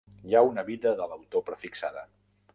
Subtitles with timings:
[0.29, 2.07] Hi ha una vida de l'autor prefixada.